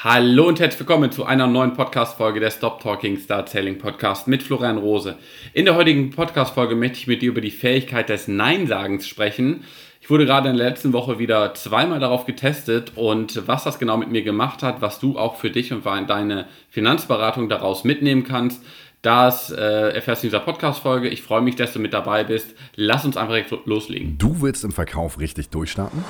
[0.00, 4.42] Hallo und herzlich willkommen zu einer neuen Podcast-Folge der Stop Talking Start Selling Podcast mit
[4.42, 5.16] Florian Rose.
[5.54, 9.64] In der heutigen Podcast-Folge möchte ich mit dir über die Fähigkeit des Nein-Sagens sprechen.
[10.02, 13.96] Ich wurde gerade in der letzten Woche wieder zweimal darauf getestet und was das genau
[13.96, 18.62] mit mir gemacht hat, was du auch für dich und deine Finanzberatung daraus mitnehmen kannst,
[19.00, 21.08] das äh, erfährst du in dieser Podcast-Folge.
[21.08, 22.54] Ich freue mich, dass du mit dabei bist.
[22.74, 24.18] Lass uns einfach direkt loslegen.
[24.18, 26.04] Du willst im Verkauf richtig durchstarten?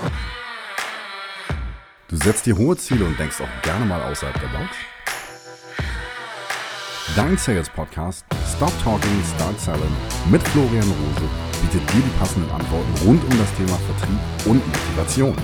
[2.08, 4.70] Du setzt dir hohe Ziele und denkst auch gerne mal außerhalb der Box?
[7.16, 9.96] Dein Sales Podcast Stop Talking, Start Selling
[10.30, 11.28] mit Florian Rose
[11.62, 15.36] bietet dir die passenden Antworten rund um das Thema Vertrieb und Motivation.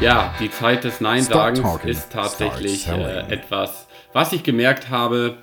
[0.00, 5.36] Ja, die Zeit des Nein-Sagens ist tatsächlich äh, etwas, was ich gemerkt habe,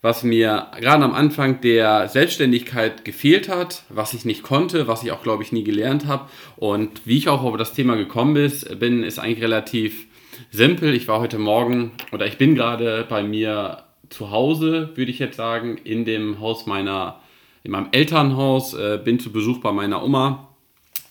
[0.00, 5.10] was mir gerade am Anfang der Selbstständigkeit gefehlt hat, was ich nicht konnte, was ich
[5.10, 6.28] auch, glaube ich, nie gelernt habe.
[6.56, 8.34] Und wie ich auch auf das Thema gekommen
[8.78, 10.06] bin, ist eigentlich relativ
[10.50, 10.94] simpel.
[10.94, 15.36] Ich war heute Morgen oder ich bin gerade bei mir zu Hause, würde ich jetzt
[15.36, 17.20] sagen, in dem Haus meiner,
[17.64, 20.48] in meinem Elternhaus, äh, bin zu Besuch bei meiner Oma.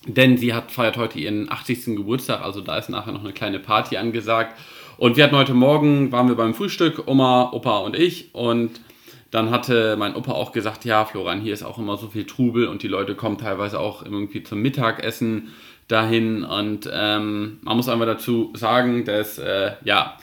[0.07, 1.97] Denn sie hat, feiert heute ihren 80.
[1.97, 4.57] Geburtstag, also da ist nachher noch eine kleine Party angesagt.
[4.97, 8.33] Und wir hatten heute Morgen, waren wir beim Frühstück, Oma, Opa und ich.
[8.33, 8.81] Und
[9.29, 12.67] dann hatte mein Opa auch gesagt, ja, Florian, hier ist auch immer so viel Trubel
[12.67, 15.49] und die Leute kommen teilweise auch irgendwie zum Mittagessen
[15.87, 16.43] dahin.
[16.43, 20.17] Und ähm, man muss einfach dazu sagen, dass, äh, ja,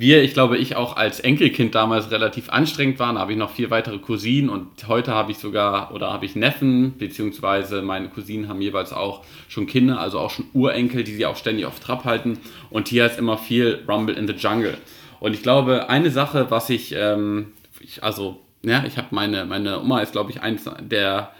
[0.00, 3.18] wir, ich glaube, ich auch als Enkelkind damals relativ anstrengend waren.
[3.18, 6.96] Habe ich noch vier weitere Cousinen und heute habe ich sogar oder habe ich Neffen,
[6.96, 11.36] beziehungsweise meine Cousinen haben jeweils auch schon Kinder, also auch schon Urenkel, die sie auch
[11.36, 12.38] ständig auf Trab halten.
[12.70, 14.78] Und hier ist immer viel Rumble in the Jungle.
[15.18, 19.80] Und ich glaube, eine Sache, was ich, ähm, ich also, ja, ich habe meine, meine
[19.80, 21.32] Oma ist, glaube ich, eins der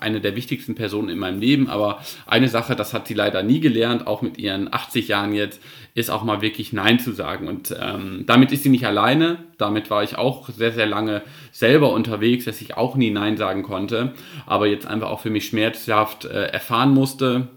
[0.00, 3.60] eine der wichtigsten Personen in meinem Leben, aber eine Sache, das hat sie leider nie
[3.60, 5.60] gelernt, auch mit ihren 80 Jahren jetzt,
[5.94, 7.48] ist auch mal wirklich Nein zu sagen.
[7.48, 9.38] Und ähm, damit ist sie nicht alleine.
[9.58, 11.22] Damit war ich auch sehr, sehr lange
[11.52, 14.14] selber unterwegs, dass ich auch nie Nein sagen konnte,
[14.46, 17.48] aber jetzt einfach auch für mich schmerzhaft äh, erfahren musste,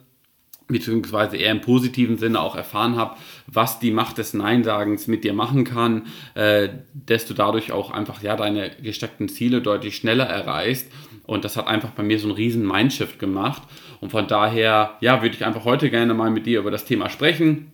[0.68, 3.16] beziehungsweise eher im positiven Sinne auch erfahren habe,
[3.48, 8.22] was die Macht des Nein-Sagens mit dir machen kann, äh, dass du dadurch auch einfach
[8.22, 10.92] ja deine gesteckten Ziele deutlich schneller erreichst
[11.28, 13.62] und das hat einfach bei mir so einen riesen Mindshift gemacht.
[14.00, 17.10] Und von daher, ja, würde ich einfach heute gerne mal mit dir über das Thema
[17.10, 17.74] sprechen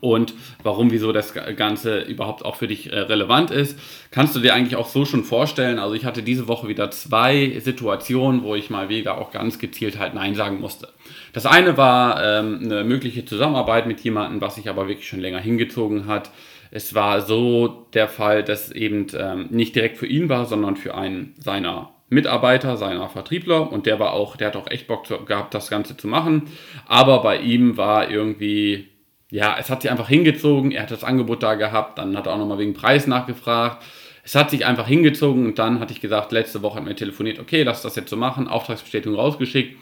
[0.00, 3.78] und warum, wieso das Ganze überhaupt auch für dich äh, relevant ist.
[4.10, 5.78] Kannst du dir eigentlich auch so schon vorstellen?
[5.78, 9.98] Also ich hatte diese Woche wieder zwei Situationen, wo ich mal wieder auch ganz gezielt
[9.98, 10.88] halt Nein sagen musste.
[11.32, 15.40] Das eine war ähm, eine mögliche Zusammenarbeit mit jemandem, was sich aber wirklich schon länger
[15.40, 16.30] hingezogen hat.
[16.70, 20.94] Es war so der Fall, dass eben ähm, nicht direkt für ihn war, sondern für
[20.94, 25.54] einen seiner Mitarbeiter, seiner Vertriebler und der war auch, der hat auch echt Bock gehabt,
[25.54, 26.44] das Ganze zu machen.
[26.86, 28.88] Aber bei ihm war irgendwie,
[29.30, 32.34] ja, es hat sich einfach hingezogen, er hat das Angebot da gehabt, dann hat er
[32.34, 33.84] auch nochmal wegen Preis nachgefragt.
[34.24, 37.38] Es hat sich einfach hingezogen und dann hatte ich gesagt, letzte Woche hat mir telefoniert,
[37.38, 39.76] okay, lass das jetzt so machen, Auftragsbestätigung rausgeschickt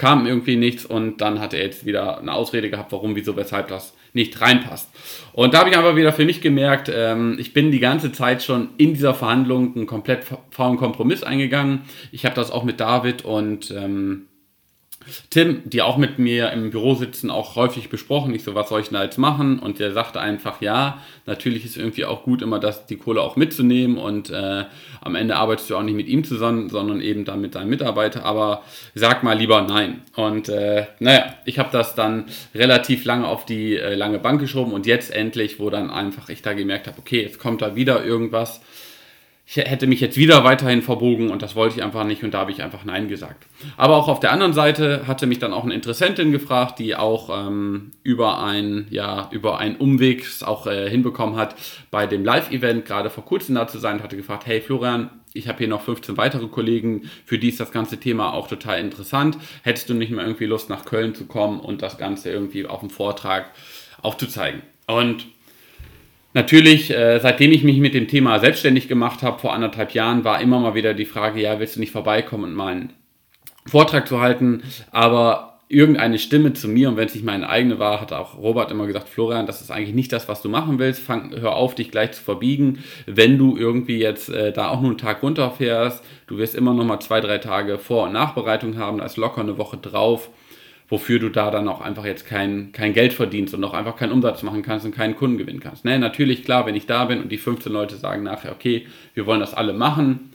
[0.00, 3.68] kam irgendwie nichts und dann hat er jetzt wieder eine Ausrede gehabt, warum, wieso, weshalb
[3.68, 4.88] das nicht reinpasst.
[5.34, 8.42] Und da habe ich einfach wieder für mich gemerkt, ähm, ich bin die ganze Zeit
[8.42, 11.82] schon in dieser Verhandlung einen komplett faulen Kompromiss eingegangen.
[12.12, 14.26] Ich habe das auch mit David und ähm,
[15.30, 18.34] Tim, die auch mit mir im Büro sitzen, auch häufig besprochen.
[18.34, 19.58] Ich so, was soll ich denn jetzt machen?
[19.58, 23.36] Und der sagte einfach, ja, natürlich ist irgendwie auch gut, immer das, die Kohle auch
[23.36, 24.64] mitzunehmen und äh,
[25.00, 28.24] am Ende arbeitest du auch nicht mit ihm zusammen, sondern eben dann mit deinem Mitarbeiter,
[28.24, 28.62] aber
[28.94, 30.02] sag mal lieber nein.
[30.16, 34.72] Und äh, naja, ich habe das dann relativ lange auf die äh, lange Bank geschoben
[34.72, 38.04] und jetzt endlich, wo dann einfach ich da gemerkt habe, okay, jetzt kommt da wieder
[38.04, 38.60] irgendwas,
[39.46, 42.38] ich hätte mich jetzt wieder weiterhin verbogen und das wollte ich einfach nicht und da
[42.38, 43.46] habe ich einfach Nein gesagt.
[43.76, 47.46] Aber auch auf der anderen Seite hatte mich dann auch eine Interessentin gefragt, die auch
[47.46, 51.56] ähm, über, ein, ja, über einen Umweg auch äh, hinbekommen hat,
[51.90, 55.48] bei dem Live-Event gerade vor kurzem da zu sein und hatte gefragt, hey Florian, ich
[55.48, 59.36] habe hier noch 15 weitere Kollegen, für die ist das ganze Thema auch total interessant.
[59.62, 62.80] Hättest du nicht mal irgendwie Lust nach Köln zu kommen und das Ganze irgendwie auf
[62.80, 63.50] dem Vortrag
[64.02, 64.62] aufzuzeigen?
[64.86, 65.26] Und
[66.32, 70.40] Natürlich, äh, seitdem ich mich mit dem Thema selbstständig gemacht habe, vor anderthalb Jahren, war
[70.40, 72.92] immer mal wieder die Frage, ja, willst du nicht vorbeikommen und mal einen
[73.66, 74.62] Vortrag zu halten?
[74.92, 78.70] Aber irgendeine Stimme zu mir, und wenn es nicht meine eigene war, hat auch Robert
[78.70, 81.00] immer gesagt, Florian, das ist eigentlich nicht das, was du machen willst.
[81.00, 82.78] Fang, hör auf, dich gleich zu verbiegen.
[83.06, 86.84] Wenn du irgendwie jetzt äh, da auch nur einen Tag runterfährst, du wirst immer noch
[86.84, 90.30] mal zwei, drei Tage Vor- und Nachbereitung haben, da ist locker eine Woche drauf
[90.90, 94.12] wofür du da dann auch einfach jetzt kein, kein Geld verdienst und auch einfach keinen
[94.12, 95.84] Umsatz machen kannst und keinen Kunden gewinnen kannst.
[95.84, 95.98] Ne?
[95.98, 99.40] Natürlich, klar, wenn ich da bin und die 15 Leute sagen nachher, okay, wir wollen
[99.40, 100.30] das alle machen,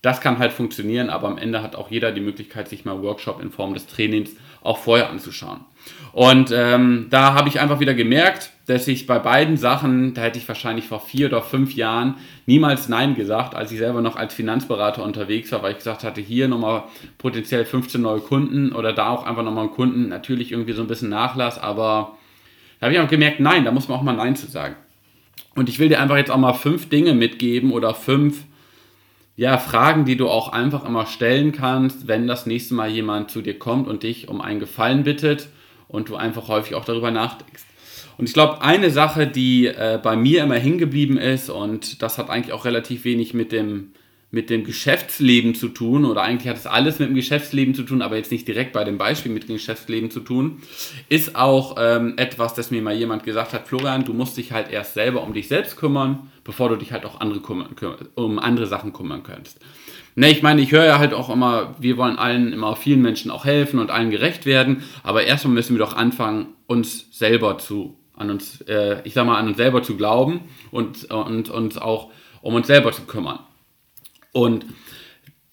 [0.00, 3.42] Das kann halt funktionieren, aber am Ende hat auch jeder die Möglichkeit, sich mal Workshop
[3.42, 5.60] in Form des Trainings auch vorher anzuschauen.
[6.12, 10.38] Und ähm, da habe ich einfach wieder gemerkt, dass ich bei beiden Sachen, da hätte
[10.38, 14.34] ich wahrscheinlich vor vier oder fünf Jahren niemals Nein gesagt, als ich selber noch als
[14.34, 16.84] Finanzberater unterwegs war, weil ich gesagt hatte, hier nochmal
[17.16, 20.88] potenziell 15 neue Kunden oder da auch einfach nochmal einen Kunden, natürlich irgendwie so ein
[20.88, 22.16] bisschen Nachlass, aber
[22.80, 24.76] da habe ich auch gemerkt, nein, da muss man auch mal Nein zu sagen.
[25.54, 28.44] Und ich will dir einfach jetzt auch mal fünf Dinge mitgeben oder fünf
[29.38, 33.40] ja, Fragen, die du auch einfach immer stellen kannst, wenn das nächste Mal jemand zu
[33.40, 35.46] dir kommt und dich um einen Gefallen bittet
[35.86, 37.62] und du einfach häufig auch darüber nachdenkst.
[38.18, 42.30] Und ich glaube, eine Sache, die äh, bei mir immer hingeblieben ist, und das hat
[42.30, 43.92] eigentlich auch relativ wenig mit dem
[44.30, 48.02] mit dem Geschäftsleben zu tun oder eigentlich hat es alles mit dem Geschäftsleben zu tun,
[48.02, 50.60] aber jetzt nicht direkt bei dem Beispiel mit dem Geschäftsleben zu tun,
[51.08, 54.70] ist auch ähm, etwas, das mir mal jemand gesagt hat, Florian, du musst dich halt
[54.70, 57.74] erst selber um dich selbst kümmern, bevor du dich halt auch andere kümmern,
[58.16, 59.60] um andere Sachen kümmern kannst.
[60.14, 63.30] Ne, ich meine, ich höre ja halt auch immer, wir wollen allen immer vielen Menschen
[63.30, 67.96] auch helfen und allen gerecht werden, aber erstmal müssen wir doch anfangen, uns selber zu,
[68.14, 70.40] an uns, äh, ich sag mal, an uns selber zu glauben
[70.70, 72.10] und, und uns auch
[72.42, 73.38] um uns selber zu kümmern.
[74.38, 74.66] Und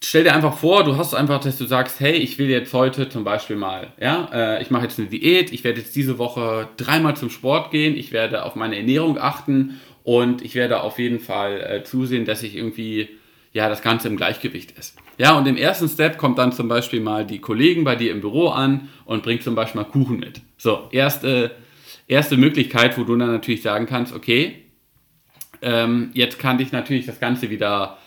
[0.00, 3.08] stell dir einfach vor, du hast einfach, dass du sagst, hey, ich will jetzt heute
[3.08, 6.68] zum Beispiel mal, ja, äh, ich mache jetzt eine Diät, ich werde jetzt diese Woche
[6.76, 11.18] dreimal zum Sport gehen, ich werde auf meine Ernährung achten und ich werde auf jeden
[11.18, 13.08] Fall äh, zusehen, dass ich irgendwie,
[13.52, 14.96] ja, das Ganze im Gleichgewicht ist.
[15.18, 18.20] Ja, und im ersten Step kommt dann zum Beispiel mal die Kollegen bei dir im
[18.20, 20.42] Büro an und bringt zum Beispiel mal Kuchen mit.
[20.58, 21.50] So, erste,
[22.06, 24.62] erste Möglichkeit, wo du dann natürlich sagen kannst, okay,
[25.60, 27.98] ähm, jetzt kann ich natürlich das Ganze wieder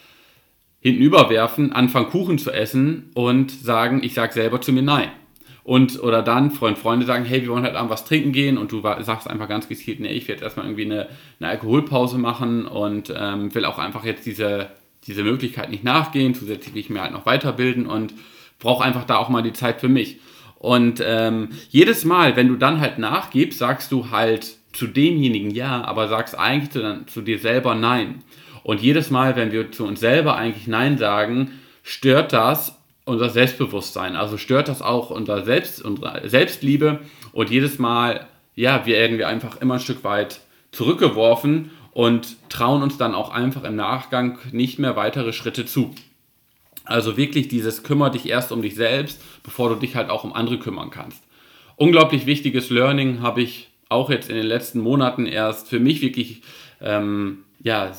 [0.82, 5.10] hintenüberwerfen, anfangen Kuchen zu essen und sagen, ich sage selber zu mir nein.
[5.64, 8.72] Und, oder dann Freund, Freunde sagen, hey, wir wollen halt abends was trinken gehen und
[8.72, 11.10] du sagst einfach ganz gezielt, nee, ich werde erstmal irgendwie eine,
[11.40, 14.72] eine Alkoholpause machen und ähm, will auch einfach jetzt diese,
[15.06, 18.14] diese Möglichkeit nicht nachgehen, zusätzlich will ich mir halt noch weiterbilden und
[18.58, 20.20] brauche einfach da auch mal die Zeit für mich.
[20.58, 25.84] Und ähm, jedes Mal, wenn du dann halt nachgibst, sagst du halt zu demjenigen ja,
[25.84, 28.24] aber sagst eigentlich zu, zu dir selber nein.
[28.70, 34.16] Und jedes Mal, wenn wir zu uns selber eigentlich Nein sagen, stört das unser Selbstbewusstsein.
[34.16, 37.00] Also stört das auch unser Selbst, unsere Selbstliebe.
[37.32, 43.00] Und jedes Mal, ja, werden wir einfach immer ein Stück weit zurückgeworfen und trauen uns
[43.00, 45.96] dann auch einfach im Nachgang nicht mehr weitere Schritte zu.
[46.86, 50.34] Also wirklich dieses kümmere dich erst um dich selbst, bevor du dich halt auch um
[50.34, 51.24] andere kümmern kannst.
[51.76, 56.44] Unglaublich wichtiges Learning habe ich auch jetzt in den letzten Monaten erst für mich wirklich
[56.82, 57.92] ähm, ja,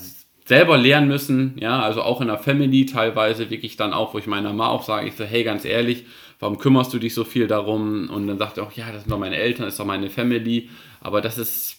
[0.51, 4.27] selber lernen müssen, ja, also auch in der Family teilweise wirklich dann auch, wo ich
[4.27, 6.07] meiner Mama auch sage, ich so, hey, ganz ehrlich,
[6.41, 8.11] warum kümmerst du dich so viel darum?
[8.11, 10.11] Und dann sagt er auch, ja, das sind doch meine Eltern, das ist doch meine
[10.11, 10.69] Family,
[11.01, 11.77] aber das ist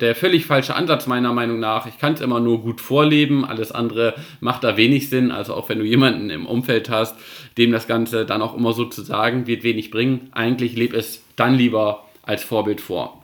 [0.00, 1.86] der völlig falsche Ansatz meiner Meinung nach.
[1.86, 5.30] Ich kann es immer nur gut vorleben, alles andere macht da wenig Sinn.
[5.30, 7.14] Also auch wenn du jemanden im Umfeld hast,
[7.56, 10.30] dem das Ganze dann auch immer so zu sagen, wird wenig bringen.
[10.32, 13.22] Eigentlich lebe es dann lieber als Vorbild vor.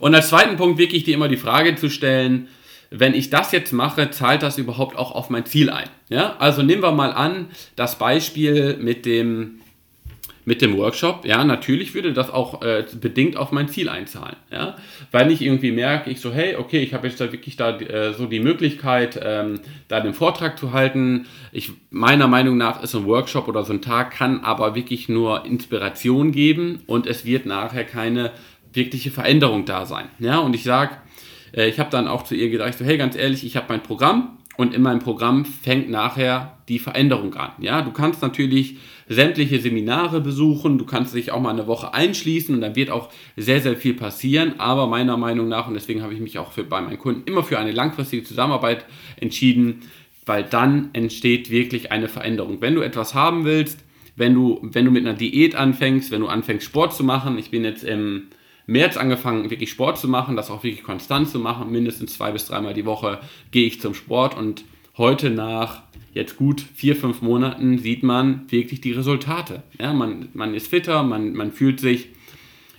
[0.00, 2.48] Und als zweiten Punkt wirklich dir immer die Frage zu stellen,
[2.90, 5.88] wenn ich das jetzt mache, zahlt das überhaupt auch auf mein Ziel ein?
[6.08, 9.60] Ja, also nehmen wir mal an, das Beispiel mit dem,
[10.48, 14.76] mit dem Workshop, ja, natürlich würde das auch äh, bedingt auf mein Ziel einzahlen, ja,
[15.12, 18.14] weil ich irgendwie merke, ich so, hey, okay, ich habe jetzt da wirklich da äh,
[18.14, 21.26] so die Möglichkeit, ähm, da den Vortrag zu halten.
[21.52, 25.44] Ich, meiner Meinung nach ist ein Workshop oder so ein Tag kann aber wirklich nur
[25.44, 28.30] Inspiration geben und es wird nachher keine
[28.72, 30.96] wirkliche Veränderung da sein, ja, und ich sage,
[31.54, 33.82] äh, ich habe dann auch zu ihr gesagt, so, hey, ganz ehrlich, ich habe mein
[33.82, 37.52] Programm und in meinem Programm fängt nachher die Veränderung an.
[37.60, 38.76] Ja, du kannst natürlich
[39.08, 43.08] sämtliche Seminare besuchen, du kannst dich auch mal eine Woche einschließen und dann wird auch
[43.36, 44.58] sehr, sehr viel passieren.
[44.58, 47.44] Aber meiner Meinung nach, und deswegen habe ich mich auch für, bei meinen Kunden immer
[47.44, 48.84] für eine langfristige Zusammenarbeit
[49.20, 49.82] entschieden,
[50.26, 52.60] weil dann entsteht wirklich eine Veränderung.
[52.60, 53.84] Wenn du etwas haben willst,
[54.16, 57.50] wenn du, wenn du mit einer Diät anfängst, wenn du anfängst Sport zu machen, ich
[57.50, 58.24] bin jetzt im
[58.68, 61.72] März angefangen, wirklich Sport zu machen, das auch wirklich konstant zu machen.
[61.72, 63.18] Mindestens zwei bis dreimal die Woche
[63.50, 64.62] gehe ich zum Sport und
[64.98, 65.82] heute nach
[66.12, 69.62] jetzt gut vier, fünf Monaten sieht man wirklich die Resultate.
[69.80, 72.10] Ja, man, man ist fitter, man, man fühlt sich,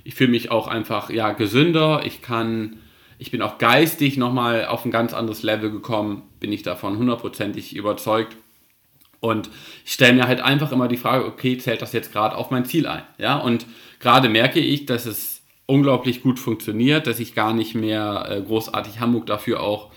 [0.04, 2.78] ich fühle mich auch einfach ja, gesünder, ich kann,
[3.18, 7.76] ich bin auch geistig nochmal auf ein ganz anderes Level gekommen, bin ich davon hundertprozentig
[7.76, 8.38] überzeugt.
[9.22, 9.50] Und
[9.86, 12.66] ich stelle mir halt einfach immer die Frage, okay, zählt das jetzt gerade auf mein
[12.66, 13.02] Ziel ein?
[13.18, 13.66] Ja, und
[14.00, 15.39] gerade merke ich, dass es
[15.70, 19.92] unglaublich gut funktioniert, dass ich gar nicht mehr äh, großartig Hamburg dafür auch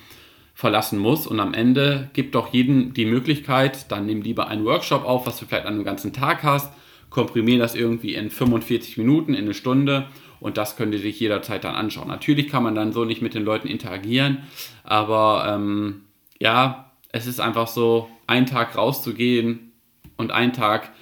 [0.54, 1.26] verlassen muss.
[1.26, 5.38] Und am Ende gibt doch jedem die Möglichkeit, dann nimm lieber einen Workshop auf, was
[5.38, 6.72] du vielleicht an einem ganzen Tag hast,
[7.08, 10.08] komprimier das irgendwie in 45 Minuten, in eine Stunde
[10.40, 12.08] und das könnt ihr sich jederzeit dann anschauen.
[12.08, 14.42] Natürlich kann man dann so nicht mit den Leuten interagieren,
[14.84, 16.02] aber ähm,
[16.38, 19.72] ja, es ist einfach so, einen Tag rauszugehen
[20.16, 20.92] und einen Tag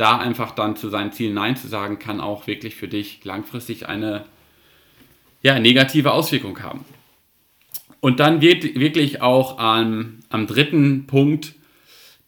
[0.00, 3.88] da einfach dann zu seinen Zielen Nein zu sagen, kann auch wirklich für dich langfristig
[3.88, 4.24] eine
[5.42, 6.84] ja, negative Auswirkung haben.
[8.00, 11.54] Und dann wird wirklich auch am, am dritten Punkt,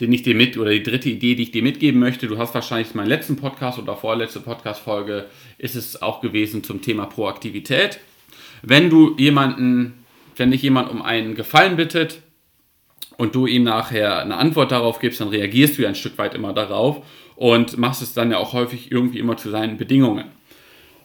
[0.01, 2.55] den ich dir mit, oder die dritte Idee, die ich dir mitgeben möchte, du hast
[2.55, 5.27] wahrscheinlich meinen letzten Podcast oder vorletzte Podcast-Folge,
[5.57, 8.01] ist es auch gewesen zum Thema Proaktivität.
[8.63, 9.95] Wenn du jemanden,
[10.37, 12.21] wenn dich jemand um einen Gefallen bittet
[13.17, 16.35] und du ihm nachher eine Antwort darauf gibst, dann reagierst du ja ein Stück weit
[16.35, 17.05] immer darauf
[17.37, 20.25] und machst es dann ja auch häufig irgendwie immer zu seinen Bedingungen.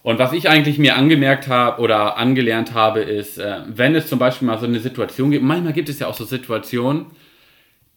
[0.04, 4.20] Und was ich eigentlich mir angemerkt habe oder angelernt habe, ist, äh, wenn es zum
[4.20, 7.08] Beispiel mal so eine Situation gibt, manchmal gibt es ja auch so Situationen,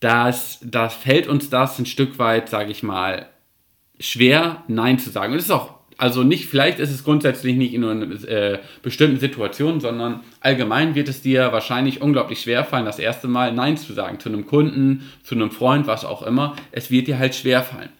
[0.01, 3.27] dass das fällt uns das ein Stück weit, sage ich mal,
[4.01, 5.33] schwer, Nein zu sagen.
[5.33, 9.21] Und es ist auch, also nicht, vielleicht ist es grundsätzlich nicht in einer äh, bestimmten
[9.21, 13.93] Situation, sondern allgemein wird es dir wahrscheinlich unglaublich schwer fallen, das erste Mal Nein zu
[13.93, 14.19] sagen.
[14.19, 16.57] Zu einem Kunden, zu einem Freund, was auch immer.
[16.73, 17.91] Es wird dir halt schwer fallen.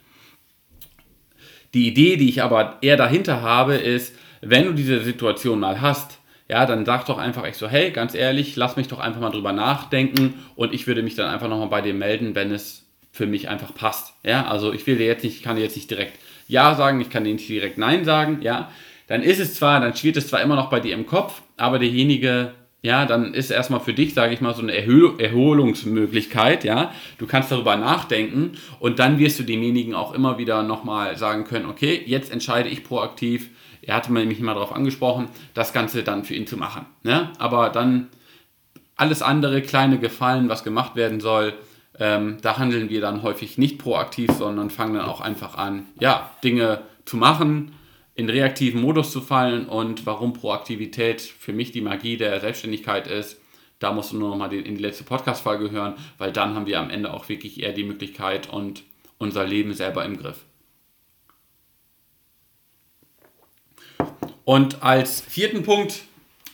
[1.75, 6.21] Die Idee, die ich aber eher dahinter habe, ist, wenn du diese Situation mal hast,
[6.49, 9.31] ja, dann sag doch einfach echt so, hey, ganz ehrlich, lass mich doch einfach mal
[9.31, 13.27] drüber nachdenken und ich würde mich dann einfach nochmal bei dir melden, wenn es für
[13.27, 14.15] mich einfach passt.
[14.23, 16.19] Ja, also ich will dir jetzt nicht, ich kann dir jetzt nicht direkt
[16.51, 18.71] Ja sagen, ich kann nicht direkt Nein sagen, ja.
[19.07, 21.79] Dann ist es zwar, dann schwirrt es zwar immer noch bei dir im Kopf, aber
[21.79, 22.53] derjenige
[22.83, 26.93] ja, dann ist erstmal für dich, sage ich mal, so eine Erhol Erholungsmöglichkeit, ja.
[27.19, 31.67] Du kannst darüber nachdenken und dann wirst du demjenigen auch immer wieder nochmal sagen können,
[31.67, 33.51] okay, jetzt entscheide ich proaktiv,
[33.83, 36.87] er hatte mich mal darauf angesprochen, das Ganze dann für ihn zu machen.
[37.03, 37.31] Ne?
[37.39, 38.09] Aber dann
[38.97, 41.55] alles andere, kleine Gefallen, was gemacht werden soll,
[42.01, 46.31] ähm, da handeln wir dann häufig nicht proaktiv, sondern fangen dann auch einfach an, ja,
[46.43, 47.73] Dinge zu machen,
[48.15, 53.39] in reaktiven Modus zu fallen und warum Proaktivität für mich die Magie der Selbstständigkeit ist,
[53.79, 56.81] da musst du nur noch mal in die letzte Podcast-Folge hören, weil dann haben wir
[56.81, 58.83] am Ende auch wirklich eher die Möglichkeit und
[59.19, 60.45] unser Leben selber im Griff.
[64.45, 66.03] Und als vierten Punkt,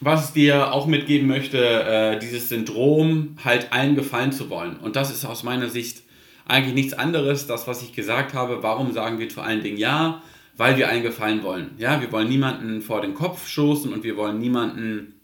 [0.01, 4.77] was ich dir auch mitgeben möchte, äh, dieses Syndrom, halt allen gefallen zu wollen.
[4.77, 6.03] Und das ist aus meiner Sicht
[6.47, 8.63] eigentlich nichts anderes, das, was ich gesagt habe.
[8.63, 10.23] Warum sagen wir zu allen Dingen Ja?
[10.57, 11.73] weil wir allen gefallen wollen.
[11.79, 15.15] Ja, wir wollen niemanden vor den Kopf stoßen und wir wollen niemanden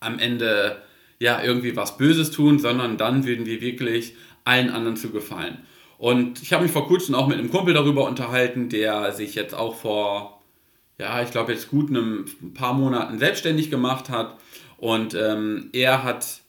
[0.00, 0.82] am Ende
[1.18, 5.58] ja irgendwie was Böses tun, sondern dann würden wir wirklich allen anderen zu gefallen.
[5.98, 9.54] Und ich habe mich vor kurzem auch mit einem Kumpel darüber unterhalten, der sich jetzt
[9.54, 10.33] auch vor,
[10.98, 14.38] ja, ich glaube jetzt gut einem paar Monaten selbstständig gemacht hat.
[14.76, 16.40] Und ähm, er hat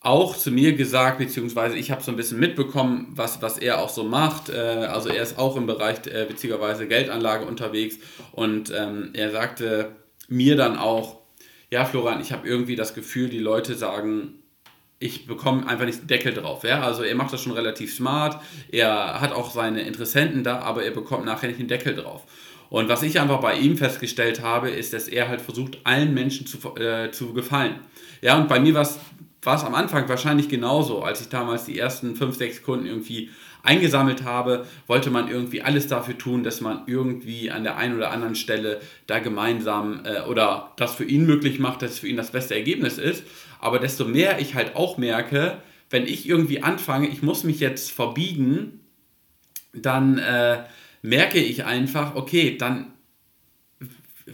[0.00, 3.88] auch zu mir gesagt, beziehungsweise ich habe so ein bisschen mitbekommen, was, was er auch
[3.88, 4.48] so macht.
[4.48, 7.98] Äh, also er ist auch im Bereich äh, witzigerweise Geldanlage unterwegs
[8.32, 9.92] und ähm, er sagte
[10.28, 11.18] mir dann auch,
[11.70, 14.42] ja Florian, ich habe irgendwie das Gefühl, die Leute sagen,
[14.98, 16.64] ich bekomme einfach nicht den Deckel drauf.
[16.64, 16.82] Ja?
[16.82, 18.40] Also er macht das schon relativ smart,
[18.70, 22.24] er hat auch seine Interessenten da, aber er bekommt nachher nicht den Deckel drauf.
[22.72, 26.46] Und was ich einfach bei ihm festgestellt habe, ist, dass er halt versucht, allen Menschen
[26.46, 27.74] zu, äh, zu gefallen.
[28.22, 28.98] Ja, und bei mir war es
[29.44, 31.02] am Anfang wahrscheinlich genauso.
[31.02, 33.28] Als ich damals die ersten fünf, sechs Kunden irgendwie
[33.62, 38.10] eingesammelt habe, wollte man irgendwie alles dafür tun, dass man irgendwie an der einen oder
[38.10, 42.16] anderen Stelle da gemeinsam äh, oder das für ihn möglich macht, dass es für ihn
[42.16, 43.22] das beste Ergebnis ist.
[43.60, 45.58] Aber desto mehr ich halt auch merke,
[45.90, 48.80] wenn ich irgendwie anfange, ich muss mich jetzt verbiegen,
[49.74, 50.64] dann äh,
[51.02, 52.92] merke ich einfach, okay, dann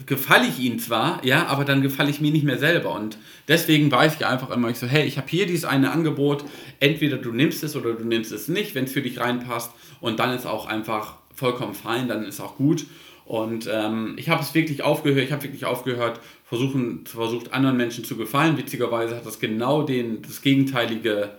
[0.05, 2.93] gefalle ich ihnen zwar, ja, aber dann gefalle ich mir nicht mehr selber.
[2.93, 6.45] Und deswegen weiß ich einfach immer, ich so, hey, ich habe hier dieses eine Angebot,
[6.79, 9.71] entweder du nimmst es oder du nimmst es nicht, wenn es für dich reinpasst.
[9.99, 12.85] Und dann ist auch einfach vollkommen fein, dann ist auch gut.
[13.25, 18.03] Und ähm, ich habe es wirklich aufgehört, ich habe wirklich aufgehört, versuchen, versucht anderen Menschen
[18.03, 18.57] zu gefallen.
[18.57, 21.31] Witzigerweise hat das genau den, das gegenteilige,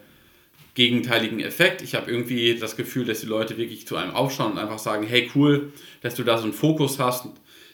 [0.74, 1.82] gegenteiligen Effekt.
[1.82, 5.06] Ich habe irgendwie das Gefühl, dass die Leute wirklich zu einem aufschauen und einfach sagen,
[5.06, 5.72] hey cool,
[6.02, 7.26] dass du da so einen Fokus hast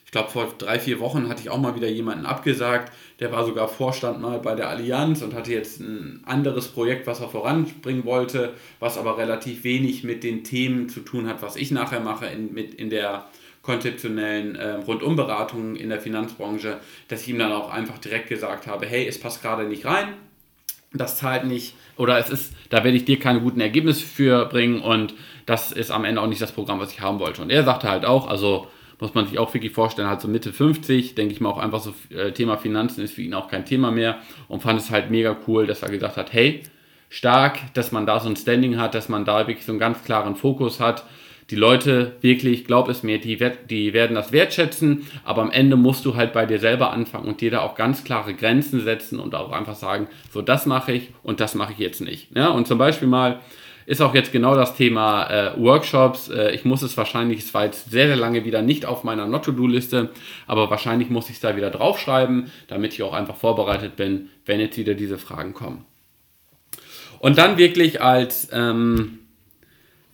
[0.07, 2.93] ich glaube, vor drei, vier Wochen hatte ich auch mal wieder jemanden abgesagt.
[3.19, 7.21] Der war sogar Vorstand mal bei der Allianz und hatte jetzt ein anderes Projekt, was
[7.21, 11.73] er voranbringen wollte, was aber relativ wenig mit den Themen zu tun hat, was ich
[11.73, 13.27] nachher mache in, mit, in der
[13.63, 18.87] konzeptionellen äh, Rundumberatung in der Finanzbranche, dass ich ihm dann auch einfach direkt gesagt habe,
[18.87, 20.15] hey, es passt gerade nicht rein,
[20.93, 24.81] das zahlt nicht oder es ist, da werde ich dir keine guten Ergebnisse für bringen
[24.81, 25.15] und
[25.47, 27.43] das ist am Ende auch nicht das Programm, was ich haben wollte.
[27.43, 28.67] Und er sagte halt auch, also
[28.99, 31.81] muss man sich auch wirklich vorstellen, halt so Mitte 50, denke ich mal auch einfach
[31.81, 35.11] so, äh, Thema Finanzen ist für ihn auch kein Thema mehr und fand es halt
[35.11, 36.63] mega cool, dass er gesagt hat, hey,
[37.09, 40.03] stark, dass man da so ein Standing hat, dass man da wirklich so einen ganz
[40.03, 41.05] klaren Fokus hat.
[41.51, 43.39] Die Leute wirklich, glaub es mir, die,
[43.71, 47.41] die werden das wertschätzen, aber am Ende musst du halt bei dir selber anfangen und
[47.41, 51.11] dir da auch ganz klare Grenzen setzen und auch einfach sagen, so das mache ich
[51.23, 52.35] und das mache ich jetzt nicht.
[52.35, 53.41] Ja, und zum Beispiel mal,
[53.87, 56.29] ist auch jetzt genau das Thema äh, Workshops.
[56.29, 59.27] Äh, ich muss es wahrscheinlich, es war jetzt sehr, sehr lange wieder nicht auf meiner
[59.27, 60.11] Not-to-Do-Liste,
[60.49, 64.59] aber wahrscheinlich muss ich es da wieder draufschreiben, damit ich auch einfach vorbereitet bin, wenn
[64.59, 65.85] jetzt wieder diese Fragen kommen.
[67.21, 69.21] Und dann wirklich als ähm,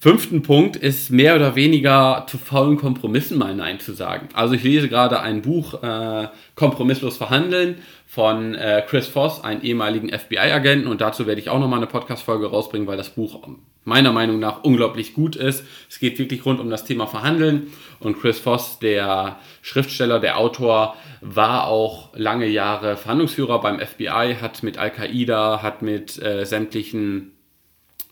[0.02, 4.28] fünften Punkt ist mehr oder weniger zu faulen Kompromissen mal Nein zu sagen.
[4.32, 7.76] Also ich lese gerade ein Buch, äh, Kompromisslos verhandeln,
[8.08, 10.88] von äh, Chris Voss, einem ehemaligen FBI-Agenten.
[10.88, 13.46] Und dazu werde ich auch nochmal eine Podcast-Folge rausbringen, weil das Buch
[13.84, 15.64] meiner Meinung nach unglaublich gut ist.
[15.88, 17.68] Es geht wirklich rund um das Thema Verhandeln.
[18.00, 24.64] Und Chris Voss, der Schriftsteller, der Autor, war auch lange Jahre Verhandlungsführer beim FBI, hat
[24.64, 27.36] mit Al-Qaida, hat mit äh, sämtlichen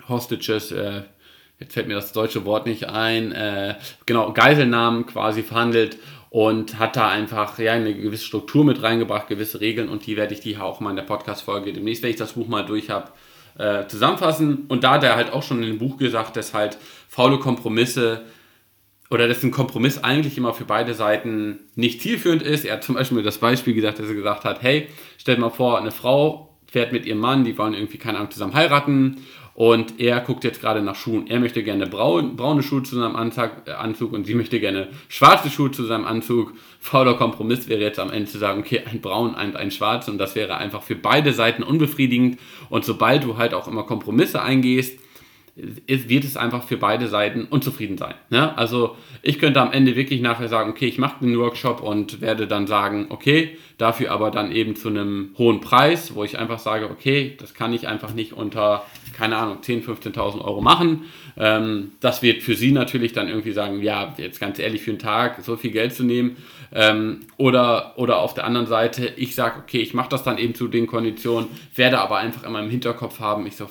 [0.09, 1.03] Hostages, äh,
[1.61, 3.77] jetzt fällt mir das deutsche Wort nicht ein, äh,
[4.07, 5.99] genau, Geiselnahmen quasi verhandelt
[6.31, 10.35] und hat da einfach ja, eine gewisse Struktur mit reingebracht, gewisse Regeln und die werde
[10.35, 13.11] ich die auch mal in der Podcast-Folge demnächst, wenn ich das Buch mal durch habe,
[13.59, 14.65] äh, zusammenfassen.
[14.69, 18.23] Und da hat er halt auch schon in dem Buch gesagt, dass halt faule Kompromisse
[19.11, 22.65] oder dass ein Kompromiss eigentlich immer für beide Seiten nicht zielführend ist.
[22.65, 24.89] Er hat zum Beispiel das Beispiel gesagt, dass er gesagt hat, hey,
[25.19, 28.31] stell dir mal vor, eine Frau fährt mit ihrem Mann, die wollen irgendwie, keine Ahnung,
[28.31, 29.17] zusammen heiraten
[29.61, 31.27] und er guckt jetzt gerade nach Schuhen.
[31.27, 34.89] Er möchte gerne braun, braune Schuhe zu seinem Anzug, äh, Anzug und sie möchte gerne
[35.11, 36.55] schwarze Schuhe zu seinem Anzug.
[36.81, 40.17] Fauler Kompromiss wäre jetzt am Ende zu sagen, okay, ein braun und ein schwarz und
[40.17, 42.39] das wäre einfach für beide Seiten unbefriedigend.
[42.71, 44.99] Und sobald du halt auch immer Kompromisse eingehst,
[45.87, 48.15] wird es einfach für beide Seiten unzufrieden sein.
[48.31, 48.57] Ne?
[48.57, 52.47] Also ich könnte am Ende wirklich nachher sagen, okay, ich mache den Workshop und werde
[52.47, 56.91] dann sagen, okay, dafür aber dann eben zu einem hohen Preis, wo ich einfach sage,
[56.91, 58.85] okay, das kann ich einfach nicht unter,
[59.17, 61.05] keine Ahnung, 10.000, 15.000 Euro machen.
[61.37, 64.99] Ähm, das wird für Sie natürlich dann irgendwie sagen, ja, jetzt ganz ehrlich, für einen
[64.99, 66.37] Tag so viel Geld zu nehmen.
[66.73, 70.55] Ähm, oder, oder auf der anderen Seite, ich sage, okay, ich mache das dann eben
[70.55, 73.69] zu den Konditionen, werde aber einfach immer im Hinterkopf haben, ich so,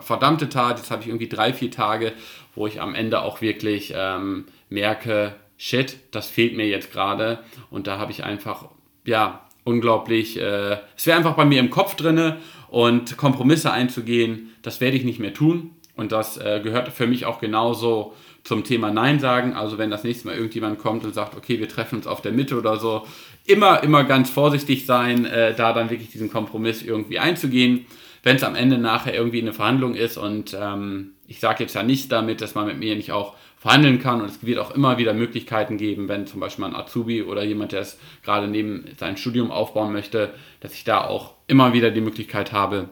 [0.00, 2.12] verdammte Tat, jetzt habe ich irgendwie drei, vier Tage,
[2.54, 7.40] wo ich am Ende auch wirklich ähm, merke, shit, das fehlt mir jetzt gerade.
[7.70, 8.66] Und da habe ich einfach,
[9.04, 14.80] ja, unglaublich, äh, es wäre einfach bei mir im Kopf drinne und Kompromisse einzugehen, das
[14.80, 15.70] werde ich nicht mehr tun.
[15.94, 18.14] Und das äh, gehört für mich auch genauso
[18.44, 19.52] zum Thema Nein sagen.
[19.54, 22.32] Also wenn das nächste Mal irgendjemand kommt und sagt, okay, wir treffen uns auf der
[22.32, 23.06] Mitte oder so,
[23.44, 27.86] immer, immer ganz vorsichtig sein, äh, da dann wirklich diesen Kompromiss irgendwie einzugehen
[28.22, 31.82] wenn es am Ende nachher irgendwie eine Verhandlung ist und ähm, ich sage jetzt ja
[31.82, 34.98] nicht damit, dass man mit mir nicht auch verhandeln kann und es wird auch immer
[34.98, 39.16] wieder Möglichkeiten geben, wenn zum Beispiel ein Azubi oder jemand, der es gerade neben sein
[39.16, 42.88] Studium aufbauen möchte, dass ich da auch immer wieder die Möglichkeit habe,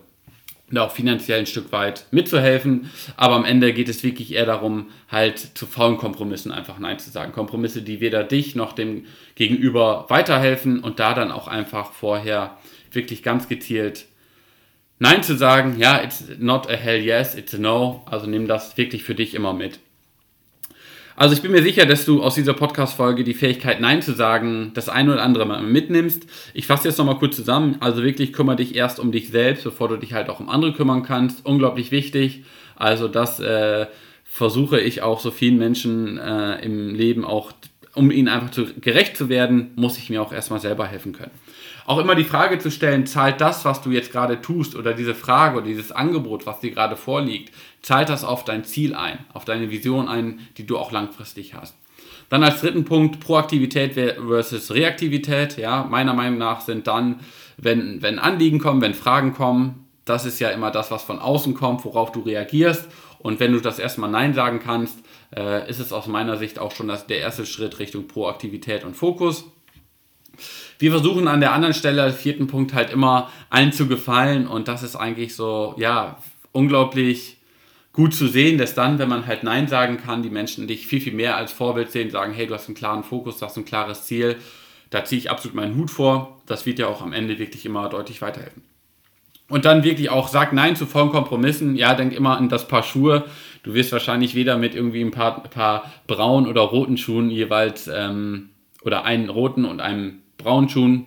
[0.70, 2.90] da auch finanziell ein Stück weit mitzuhelfen.
[3.16, 7.10] Aber am Ende geht es wirklich eher darum, halt zu faulen Kompromissen einfach Nein zu
[7.10, 7.32] sagen.
[7.32, 12.56] Kompromisse, die weder dich noch dem Gegenüber weiterhelfen und da dann auch einfach vorher
[12.92, 14.06] wirklich ganz gezielt
[15.02, 18.02] Nein zu sagen, ja, it's not a hell yes, it's a no.
[18.04, 19.80] Also nimm das wirklich für dich immer mit.
[21.16, 24.72] Also ich bin mir sicher, dass du aus dieser Podcast-Folge die Fähigkeit Nein zu sagen
[24.74, 26.26] das eine oder andere mal mitnimmst.
[26.52, 27.78] Ich fasse jetzt nochmal kurz zusammen.
[27.80, 30.74] Also wirklich kümmere dich erst um dich selbst, bevor du dich halt auch um andere
[30.74, 31.46] kümmern kannst.
[31.46, 32.44] Unglaublich wichtig.
[32.76, 33.86] Also das äh,
[34.24, 37.52] versuche ich auch so vielen Menschen äh, im Leben auch,
[37.94, 41.32] um ihnen einfach zu, gerecht zu werden, muss ich mir auch erstmal selber helfen können
[41.90, 45.12] auch immer die Frage zu stellen, zahlt das, was du jetzt gerade tust oder diese
[45.12, 49.44] Frage oder dieses Angebot, was dir gerade vorliegt, zahlt das auf dein Ziel ein, auf
[49.44, 51.74] deine Vision ein, die du auch langfristig hast.
[52.28, 55.56] Dann als dritten Punkt Proaktivität versus Reaktivität.
[55.56, 57.18] Ja, meiner Meinung nach sind dann,
[57.56, 61.54] wenn, wenn Anliegen kommen, wenn Fragen kommen, das ist ja immer das, was von außen
[61.54, 62.86] kommt, worauf du reagierst.
[63.18, 64.96] Und wenn du das erstmal Nein sagen kannst,
[65.36, 68.94] äh, ist es aus meiner Sicht auch schon das, der erste Schritt Richtung Proaktivität und
[68.94, 69.44] Fokus.
[70.80, 74.82] Wir versuchen an der anderen Stelle, vierten Punkt, halt immer allen zu gefallen und das
[74.82, 76.16] ist eigentlich so, ja,
[76.52, 77.36] unglaublich
[77.92, 81.02] gut zu sehen, dass dann, wenn man halt Nein sagen kann, die Menschen dich viel,
[81.02, 83.66] viel mehr als Vorbild sehen, sagen, hey, du hast einen klaren Fokus, du hast ein
[83.66, 84.36] klares Ziel.
[84.88, 86.40] Da ziehe ich absolut meinen Hut vor.
[86.46, 88.62] Das wird ja auch am Ende wirklich immer deutlich weiterhelfen.
[89.50, 91.76] Und dann wirklich auch, sag Nein zu vollen Kompromissen.
[91.76, 93.26] Ja, denk immer an das Paar Schuhe.
[93.64, 98.48] Du wirst wahrscheinlich weder mit irgendwie ein paar, paar braunen oder roten Schuhen jeweils ähm,
[98.82, 101.06] oder einen roten und einem braunen Schuhen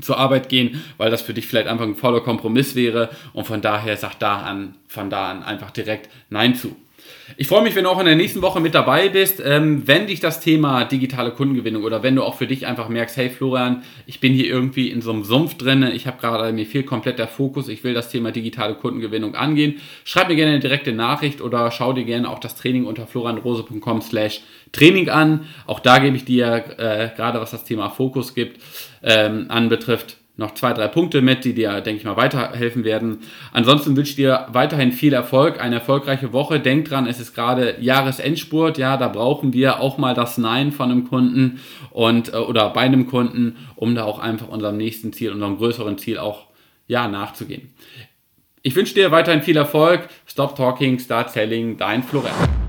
[0.00, 3.60] zur Arbeit gehen, weil das für dich vielleicht einfach ein voller Kompromiss wäre und von
[3.60, 6.76] daher sag da an, von da an einfach direkt Nein zu.
[7.36, 9.42] Ich freue mich, wenn du auch in der nächsten Woche mit dabei bist.
[9.44, 13.16] Ähm, wenn dich das Thema digitale Kundengewinnung oder wenn du auch für dich einfach merkst,
[13.16, 16.66] hey Florian, ich bin hier irgendwie in so einem Sumpf drin, ich habe gerade, mir
[16.66, 20.60] fehlt komplett der Fokus, ich will das Thema digitale Kundengewinnung angehen, schreib mir gerne eine
[20.60, 24.40] direkte Nachricht oder schau dir gerne auch das Training unter florianrose.com slash
[24.72, 25.46] Training an.
[25.66, 28.60] Auch da gebe ich dir äh, gerade, was das Thema Fokus gibt,
[29.02, 33.18] ähm, anbetrifft, noch zwei, drei Punkte mit, die dir, denke ich mal, weiterhelfen werden.
[33.52, 36.60] Ansonsten wünsche ich dir weiterhin viel Erfolg, eine erfolgreiche Woche.
[36.60, 40.90] Denk dran, es ist gerade Jahresendspurt, ja, da brauchen wir auch mal das Nein von
[40.90, 45.32] einem Kunden und äh, oder bei einem Kunden, um da auch einfach unserem nächsten Ziel,
[45.32, 46.46] unserem größeren Ziel auch
[46.86, 47.74] ja, nachzugehen.
[48.62, 50.08] Ich wünsche dir weiterhin viel Erfolg.
[50.24, 52.67] Stop Talking, Start Selling, dein Florian.